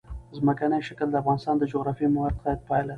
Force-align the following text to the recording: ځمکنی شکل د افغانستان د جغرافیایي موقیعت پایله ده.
ځمکنی 0.37 0.79
شکل 0.87 1.07
د 1.11 1.15
افغانستان 1.21 1.55
د 1.57 1.63
جغرافیایي 1.71 2.13
موقیعت 2.15 2.59
پایله 2.67 2.87
ده. 2.87 2.89